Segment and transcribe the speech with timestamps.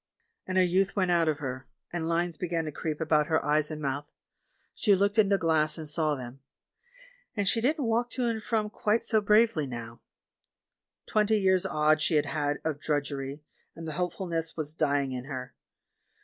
[0.47, 3.69] And her youth went out of her, and lines began to creep about her eyes
[3.69, 4.07] and mouth—
[4.73, 6.39] she looked in the glass and saw them—
[7.37, 9.99] and she didn't walk to and from quite so bravely now.
[11.05, 13.43] Twenty years odd she had had of drudgery,
[13.75, 15.53] and the hopefulness was dying in her.